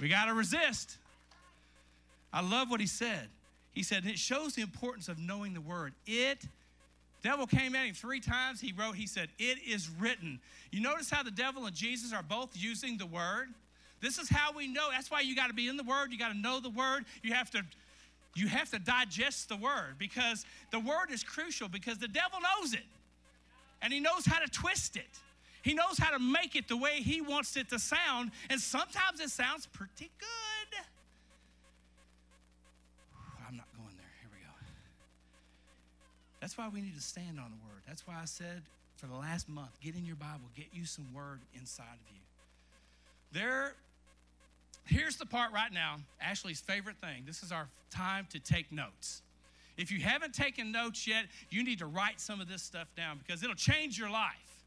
[0.00, 0.98] we got to resist.
[2.32, 3.28] I love what he said.
[3.74, 5.94] He said, it shows the importance of knowing the word.
[6.06, 6.46] It
[7.24, 8.60] Devil came at him three times.
[8.60, 10.38] He wrote, he said, It is written.
[10.70, 13.48] You notice how the devil and Jesus are both using the word?
[14.02, 14.90] This is how we know.
[14.90, 16.12] That's why you got to be in the word.
[16.12, 17.06] You got to know the word.
[17.22, 17.62] You have to
[18.34, 22.74] you have to digest the word because the word is crucial because the devil knows
[22.74, 22.84] it.
[23.80, 25.08] And he knows how to twist it.
[25.62, 29.20] He knows how to make it the way he wants it to sound, and sometimes
[29.20, 30.43] it sounds pretty good.
[36.44, 37.80] That's why we need to stand on the word.
[37.88, 38.60] That's why I said
[38.96, 42.20] for the last month, get in your Bible, get you some word inside of you.
[43.32, 43.72] There,
[44.84, 47.22] here's the part right now, Ashley's favorite thing.
[47.26, 49.22] This is our time to take notes.
[49.78, 53.20] If you haven't taken notes yet, you need to write some of this stuff down
[53.26, 54.66] because it'll change your life.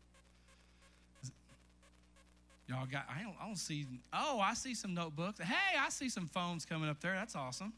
[2.67, 5.39] Y'all got, I don't, I don't see, oh, I see some notebooks.
[5.41, 7.13] Hey, I see some phones coming up there.
[7.13, 7.71] That's awesome.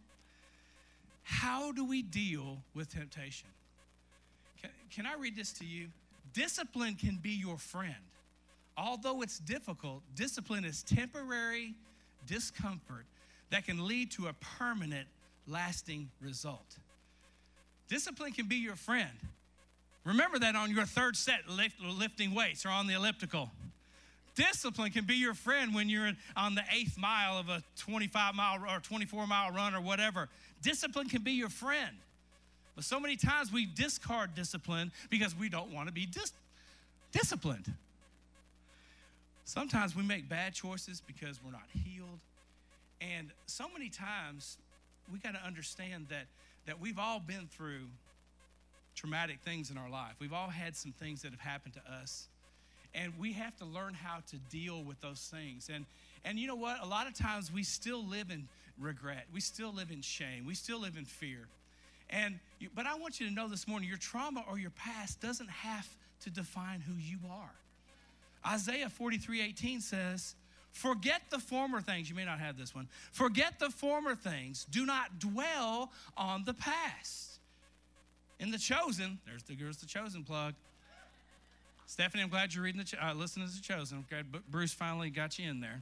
[1.24, 3.50] How do we deal with temptation?
[4.92, 5.88] Can, I read this to you?
[6.34, 7.96] Discipline can be your friend.
[8.78, 11.76] Although it's difficult, discipline is temporary
[12.26, 13.06] discomfort
[13.50, 15.08] that can lead to a permanent,
[15.48, 16.78] lasting result.
[17.88, 19.12] Discipline can be your friend.
[20.06, 23.52] Remember that on your third set, lift, lifting weights or on the elliptical.
[24.36, 28.64] Discipline can be your friend when you're on the eighth mile of a 25 mile
[28.64, 30.30] or 24 mile run or whatever.
[30.62, 31.98] Discipline can be your friend.
[32.80, 36.32] But so many times we discard discipline because we don't want to be dis-
[37.12, 37.66] disciplined.
[39.44, 42.20] Sometimes we make bad choices because we're not healed.
[43.02, 44.58] And so many times
[45.12, 46.28] we got to understand that,
[46.68, 47.82] that we've all been through
[48.96, 50.14] traumatic things in our life.
[50.22, 52.30] We've all had some things that have happened to us.
[52.96, 55.70] And we have to learn how to deal with those things.
[55.70, 55.86] And
[56.24, 56.82] and you know what?
[56.82, 58.48] A lot of times we still live in
[58.80, 59.26] regret.
[59.34, 60.46] We still live in shame.
[60.46, 61.50] We still live in fear.
[62.10, 65.22] And you, but I want you to know this morning your trauma or your past
[65.22, 65.88] doesn't have
[66.22, 67.52] to define who you are.
[68.46, 70.36] Isaiah 43 18 says,
[70.72, 72.10] Forget the former things.
[72.10, 72.88] You may not have this one.
[73.12, 74.66] Forget the former things.
[74.70, 77.40] Do not dwell on the past.
[78.40, 80.54] In the chosen, there's the there's the chosen plug.
[81.86, 84.06] Stephanie, I'm glad you're reading the uh, listening to the chosen.
[84.10, 85.82] Glad Bruce finally got you in there.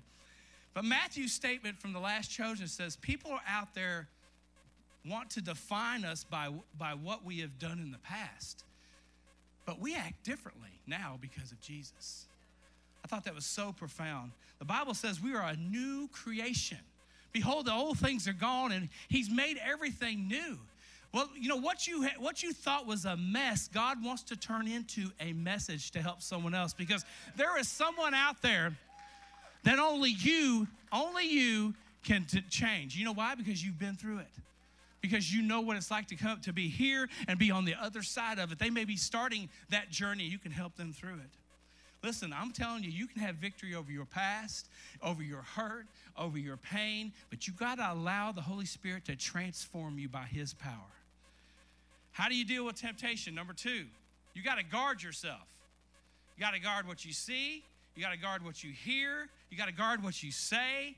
[0.73, 4.07] But Matthew's statement from the last chosen says people are out there
[5.09, 8.63] want to define us by, by what we have done in the past.
[9.65, 12.25] But we act differently now because of Jesus.
[13.03, 14.31] I thought that was so profound.
[14.59, 16.79] The Bible says we are a new creation.
[17.31, 20.57] Behold, the old things are gone, and He's made everything new.
[21.13, 24.67] Well, you know what you what you thought was a mess, God wants to turn
[24.67, 28.75] into a message to help someone else because there is someone out there
[29.63, 32.95] that only you, only you can t- change.
[32.95, 33.35] You know why?
[33.35, 34.31] Because you've been through it.
[35.01, 37.75] Because you know what it's like to come to be here and be on the
[37.75, 38.59] other side of it.
[38.59, 40.23] They may be starting that journey.
[40.23, 41.29] You can help them through it.
[42.03, 44.67] Listen, I'm telling you, you can have victory over your past,
[45.01, 49.15] over your hurt, over your pain, but you got to allow the Holy Spirit to
[49.15, 50.73] transform you by His power.
[52.11, 53.35] How do you deal with temptation?
[53.35, 53.85] Number two,
[54.33, 55.41] you got to guard yourself.
[56.37, 57.63] You got to guard what you see,
[57.95, 60.95] you got to guard what you hear, you got to guard what you say.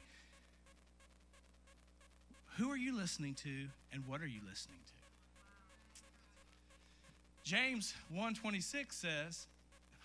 [2.58, 4.94] Who are you listening to and what are you listening to?
[7.50, 9.48] James 1:26 says,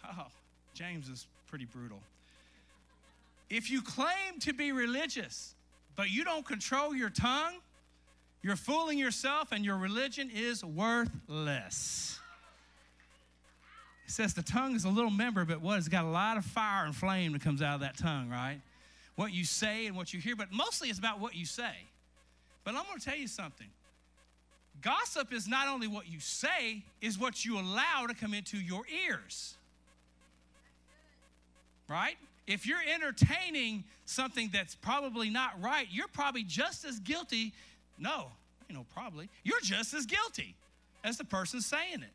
[0.04, 0.26] oh,
[0.72, 2.00] James is pretty brutal.
[3.50, 5.54] If you claim to be religious,
[5.96, 7.54] but you don't control your tongue,
[8.42, 12.18] you're fooling yourself and your religion is worthless.
[14.06, 15.78] It says the tongue is a little member, but what?
[15.78, 18.60] It's got a lot of fire and flame that comes out of that tongue, right?
[19.16, 21.74] What you say and what you hear, but mostly it's about what you say.
[22.64, 23.68] But I'm going to tell you something.
[24.82, 28.82] Gossip is not only what you say, is what you allow to come into your
[29.06, 29.54] ears
[31.88, 32.16] right?
[32.46, 37.52] If you're entertaining something that's probably not right, you're probably just as guilty.
[37.98, 38.26] No,
[38.68, 39.28] you know, probably.
[39.44, 40.54] You're just as guilty
[41.02, 42.12] as the person saying it.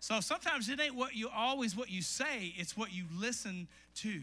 [0.00, 4.20] So sometimes it ain't what you always what you say, it's what you listen to.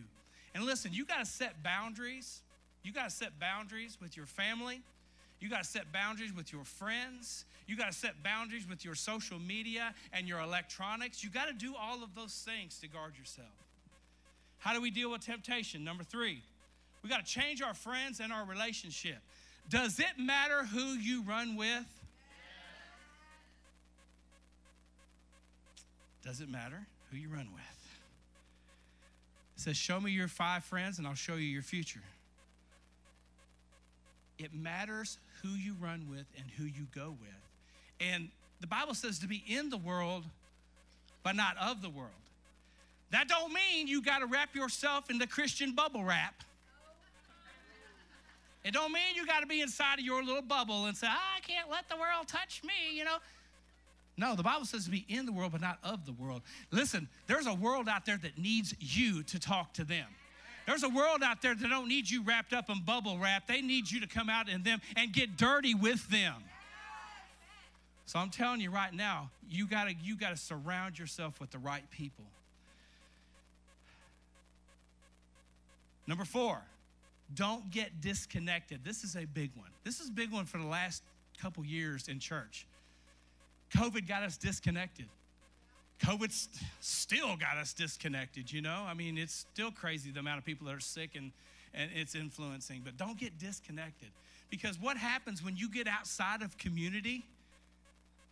[0.55, 2.41] And listen, you got to set boundaries.
[2.83, 4.81] You got to set boundaries with your family.
[5.39, 7.45] You got to set boundaries with your friends.
[7.67, 11.23] You got to set boundaries with your social media and your electronics.
[11.23, 13.47] You got to do all of those things to guard yourself.
[14.57, 15.83] How do we deal with temptation?
[15.83, 16.41] Number three,
[17.03, 19.17] we got to change our friends and our relationship.
[19.69, 21.85] Does it matter who you run with?
[26.23, 27.63] Does it matter who you run with?
[29.55, 32.03] It says, Show me your five friends and I'll show you your future.
[34.37, 38.07] It matters who you run with and who you go with.
[38.09, 40.23] And the Bible says to be in the world,
[41.23, 42.11] but not of the world.
[43.11, 46.43] That don't mean you got to wrap yourself in the Christian bubble wrap.
[48.63, 51.39] It don't mean you got to be inside of your little bubble and say, I
[51.41, 53.17] can't let the world touch me, you know.
[54.17, 56.41] No, the Bible says to be in the world, but not of the world.
[56.71, 60.07] Listen, there's a world out there that needs you to talk to them.
[60.67, 63.47] There's a world out there that don't need you wrapped up in bubble wrap.
[63.47, 66.35] They need you to come out in them and get dirty with them.
[68.05, 71.89] So I'm telling you right now, you gotta you gotta surround yourself with the right
[71.89, 72.25] people.
[76.05, 76.61] Number four,
[77.33, 78.81] don't get disconnected.
[78.83, 79.69] This is a big one.
[79.85, 81.01] This is a big one for the last
[81.41, 82.67] couple years in church.
[83.73, 85.07] COVID got us disconnected.
[85.99, 86.31] COVID
[86.79, 88.85] still got us disconnected, you know?
[88.87, 91.31] I mean, it's still crazy the amount of people that are sick and,
[91.73, 94.09] and it's influencing, but don't get disconnected.
[94.49, 97.25] Because what happens when you get outside of community,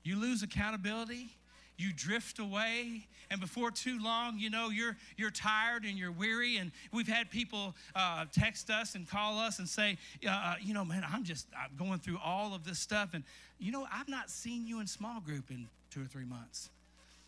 [0.03, 1.31] you lose accountability,
[1.77, 6.57] you drift away and before too long you know you're you're tired and you're weary
[6.57, 10.73] and we've had people uh, text us and call us and say uh, uh, you
[10.73, 13.23] know man i'm just i'm going through all of this stuff and
[13.59, 16.69] you know i've not seen you in small group in two or three months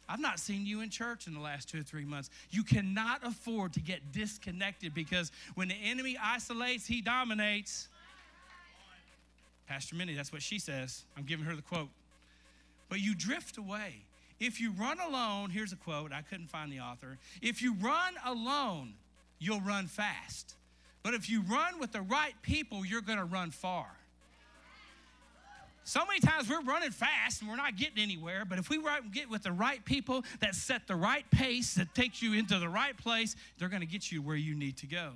[0.09, 2.29] I've not seen you in church in the last two or three months.
[2.49, 7.89] You cannot afford to get disconnected because when the enemy isolates, he dominates.
[9.67, 11.03] Pastor Minnie, that's what she says.
[11.17, 11.89] I'm giving her the quote.
[12.89, 13.95] But you drift away.
[14.39, 17.17] If you run alone, here's a quote, I couldn't find the author.
[17.41, 18.93] If you run alone,
[19.39, 20.55] you'll run fast.
[21.03, 23.87] But if you run with the right people, you're going to run far.
[25.87, 28.77] So many times we're running fast and we're not getting anywhere, but if we
[29.13, 32.67] get with the right people that set the right pace, that takes you into the
[32.67, 35.11] right place, they're going to get you where you need to go.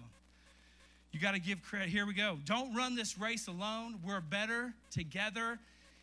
[1.11, 1.89] You got to give credit.
[1.89, 2.37] Here we go.
[2.45, 3.99] Don't run this race alone.
[4.07, 5.59] We're better together.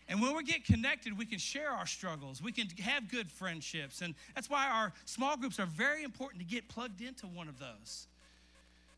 [0.06, 2.42] And when we get connected, we can share our struggles.
[2.42, 4.02] We can have good friendships.
[4.02, 7.58] And that's why our small groups are very important to get plugged into one of
[7.58, 8.06] those.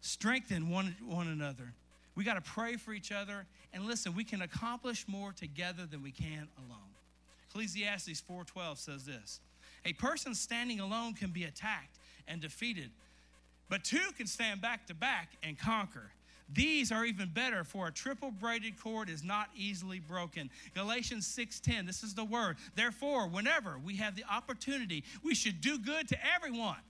[0.01, 1.75] Strengthen one, one another.
[2.15, 3.47] We got to pray for each other.
[3.73, 6.79] And listen, we can accomplish more together than we can alone.
[7.49, 9.41] Ecclesiastes 4:12 says this.
[9.85, 11.99] A person standing alone can be attacked
[12.29, 12.91] and defeated,
[13.69, 16.13] but two can stand back to back and conquer.
[16.53, 20.51] These are even better, for a triple braided cord is not easily broken.
[20.75, 22.57] Galatians 6:10, this is the word.
[22.75, 26.83] Therefore, whenever we have the opportunity, we should do good to everyone,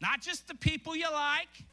[0.00, 1.64] not just the people you like.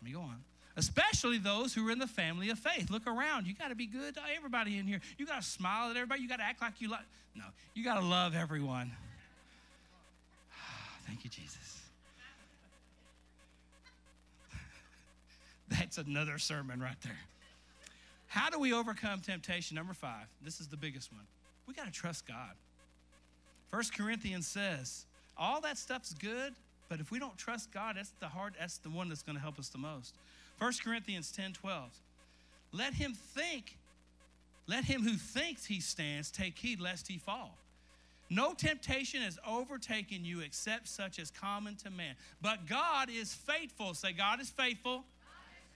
[0.00, 0.44] Let me go on
[0.80, 2.90] especially those who are in the family of faith.
[2.90, 3.46] Look around.
[3.46, 5.00] You got to be good to everybody in here.
[5.18, 6.22] You got to smile at everybody.
[6.22, 7.04] You got to act like you like.
[7.36, 8.90] No, you got to love everyone.
[11.06, 11.82] Thank you, Jesus.
[15.68, 17.18] That's another sermon right there.
[18.28, 19.74] How do we overcome temptation?
[19.74, 20.28] Number five.
[20.42, 21.26] This is the biggest one.
[21.66, 22.54] We got to trust God.
[23.70, 25.04] First Corinthians says,
[25.36, 26.54] all that stuff's good,
[26.88, 29.42] but if we don't trust God, that's the hard, that's the one that's going to
[29.42, 30.14] help us the most.
[30.60, 31.90] 1 Corinthians 10 12.
[32.72, 33.76] Let him think,
[34.66, 37.56] let him who thinks he stands take heed lest he fall.
[38.28, 42.14] No temptation has overtaken you except such as common to man.
[42.40, 43.94] But God is faithful.
[43.94, 44.98] Say, God is faithful.
[44.98, 45.66] God is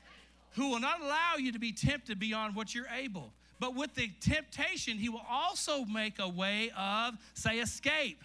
[0.52, 0.62] faithful.
[0.62, 3.32] Who will not allow you to be tempted beyond what you're able.
[3.58, 8.22] But with the temptation, he will also make a way of, say, escape,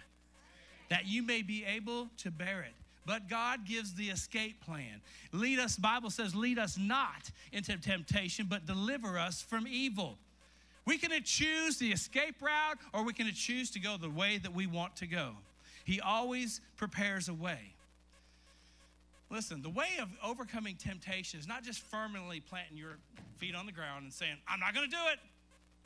[0.90, 2.74] that you may be able to bear it.
[3.06, 5.00] But God gives the escape plan.
[5.32, 10.18] Lead us, Bible says, lead us not into temptation, but deliver us from evil.
[10.84, 14.54] We can choose the escape route or we can choose to go the way that
[14.54, 15.32] we want to go.
[15.84, 17.74] He always prepares a way.
[19.30, 22.96] Listen, the way of overcoming temptation is not just firmly planting your
[23.38, 25.18] feet on the ground and saying, I'm not going to do it.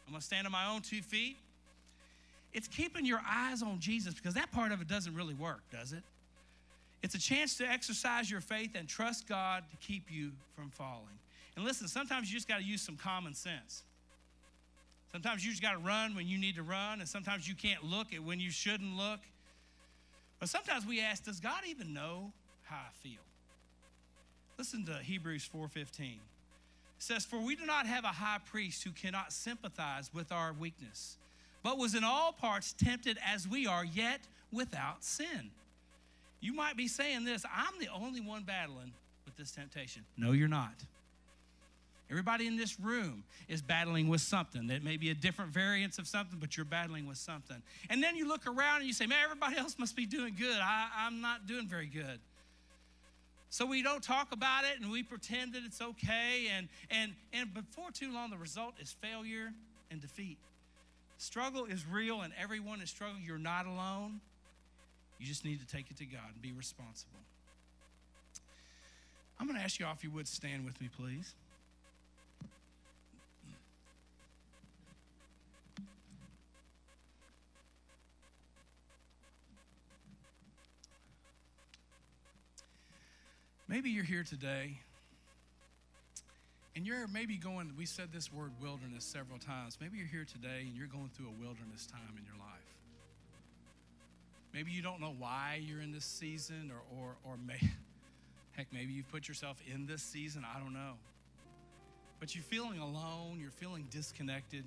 [0.06, 1.36] I'm going to stand on my own two feet.
[2.52, 5.92] It's keeping your eyes on Jesus because that part of it doesn't really work, does
[5.92, 6.02] it?
[7.05, 11.18] It's a chance to exercise your faith and trust God to keep you from falling.
[11.55, 13.82] And listen, sometimes you just got to use some common sense.
[15.12, 17.84] Sometimes you just got to run when you need to run, and sometimes you can't
[17.84, 19.20] look at when you shouldn't look.
[20.40, 22.32] But sometimes we ask, does God even know
[22.62, 23.20] how I feel?
[24.57, 26.14] Listen to Hebrews 4:15.
[26.14, 26.20] It
[26.96, 31.18] says, "For we do not have a high priest who cannot sympathize with our weakness,
[31.62, 35.50] but was in all parts tempted as we are, yet without sin."
[36.45, 38.92] You might be saying this I'm the only one battling
[39.24, 40.03] with this temptation.
[40.18, 40.74] No, you're not.
[42.11, 46.07] Everybody in this room is battling with something that may be a different variance of
[46.07, 47.57] something, but you're battling with something.
[47.88, 50.59] And then you look around and you say, man, everybody else must be doing good.
[50.61, 52.20] I, I'm not doing very good.
[53.49, 56.49] So we don't talk about it and we pretend that it's okay.
[56.55, 59.51] And, and, and before too long, the result is failure
[59.90, 60.36] and defeat.
[61.16, 63.22] Struggle is real and everyone is struggling.
[63.24, 64.20] You're not alone.
[65.18, 67.20] You just need to take it to God and be responsible.
[69.38, 71.34] I'm going to ask you all if you would stand with me, please.
[83.66, 84.78] Maybe you're here today
[86.76, 89.78] and you're maybe going, we said this word wilderness several times.
[89.80, 92.63] Maybe you're here today and you're going through a wilderness time in your life.
[94.55, 97.59] Maybe you don't know why you're in this season, or, or, or may,
[98.52, 100.46] heck, maybe you've put yourself in this season.
[100.48, 100.92] I don't know.
[102.20, 104.64] But you're feeling alone, you're feeling disconnected.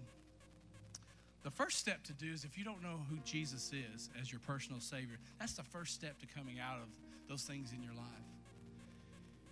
[1.43, 4.41] The first step to do is if you don't know who Jesus is as your
[4.41, 6.89] personal Savior, that's the first step to coming out of
[7.29, 8.03] those things in your life.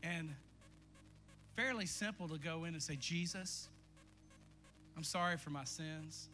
[0.03, 0.35] And
[1.55, 3.69] fairly simple to go in and say, Jesus,
[4.97, 6.27] I'm sorry for my sins.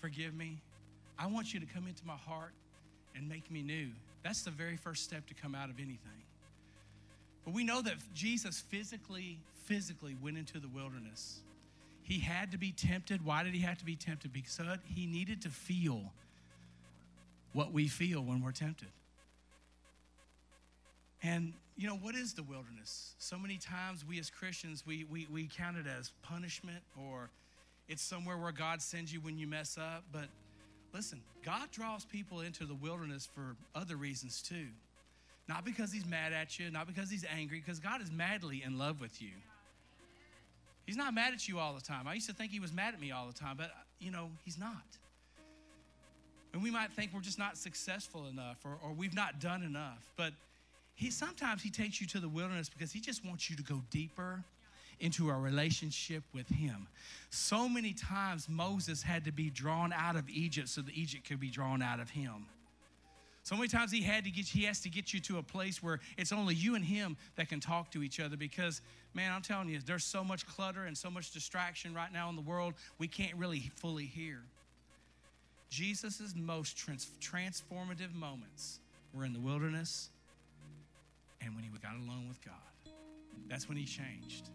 [0.00, 0.60] Forgive me.
[1.18, 2.52] I want you to come into my heart
[3.14, 3.88] and make me new.
[4.22, 6.22] That's the very first step to come out of anything.
[7.44, 11.40] But we know that Jesus physically, physically went into the wilderness.
[12.02, 13.24] He had to be tempted.
[13.24, 14.32] Why did he have to be tempted?
[14.32, 16.12] Because he needed to feel
[17.52, 18.88] what we feel when we're tempted.
[21.22, 23.14] And, you know, what is the wilderness?
[23.18, 27.30] So many times we as Christians, we, we, we count it as punishment or
[27.88, 30.04] it's somewhere where God sends you when you mess up.
[30.12, 30.26] But
[30.92, 34.66] Listen, God draws people into the wilderness for other reasons too.
[35.48, 38.78] Not because he's mad at you, not because he's angry, because God is madly in
[38.78, 39.30] love with you.
[40.86, 42.08] He's not mad at you all the time.
[42.08, 44.30] I used to think he was mad at me all the time, but you know,
[44.44, 44.84] he's not.
[46.52, 50.10] And we might think we're just not successful enough or, or we've not done enough.
[50.16, 50.32] But
[50.94, 53.82] he sometimes he takes you to the wilderness because he just wants you to go
[53.90, 54.42] deeper
[55.00, 56.86] into a relationship with him.
[57.30, 61.40] So many times Moses had to be drawn out of Egypt so that Egypt could
[61.40, 62.46] be drawn out of him.
[63.42, 65.82] So many times he had to get he has to get you to a place
[65.82, 68.82] where it's only you and him that can talk to each other because
[69.14, 72.36] man, I'm telling you, there's so much clutter and so much distraction right now in
[72.36, 74.40] the world, we can't really fully hear.
[75.68, 78.80] Jesus' most trans- transformative moments
[79.12, 80.10] were in the wilderness
[81.40, 82.54] and when he got alone with God.
[83.48, 84.50] That's when he changed.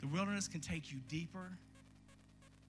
[0.00, 1.50] The wilderness can take you deeper,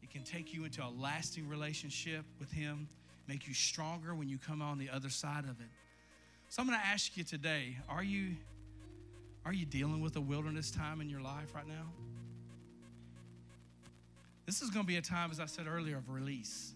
[0.01, 2.87] it can take you into a lasting relationship with him,
[3.27, 5.69] make you stronger when you come on the other side of it.
[6.49, 8.35] So I'm going to ask you today, are you
[9.45, 11.85] are you dealing with a wilderness time in your life right now?
[14.45, 16.73] This is going to be a time as I said earlier of release.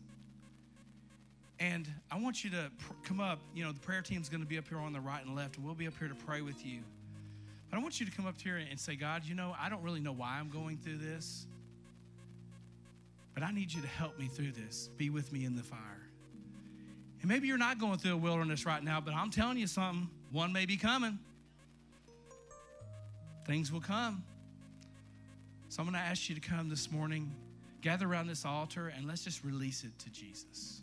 [1.60, 3.40] And I want you to pr- come up.
[3.54, 5.36] You know, the prayer team is going to be up here on the right and
[5.36, 6.80] left, and we'll be up here to pray with you.
[7.74, 9.82] But I want you to come up here and say, God, you know, I don't
[9.82, 11.48] really know why I'm going through this,
[13.34, 14.92] but I need you to help me through this.
[14.96, 16.08] Be with me in the fire.
[17.22, 20.08] And maybe you're not going through a wilderness right now, but I'm telling you something.
[20.32, 21.18] One may be coming.
[23.48, 24.24] Things will come.
[25.70, 27.34] So I'm going to ask you to come this morning,
[27.82, 30.83] gather around this altar, and let's just release it to Jesus.